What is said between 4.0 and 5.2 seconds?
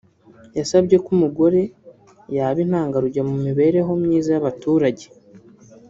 myiza y’abaturage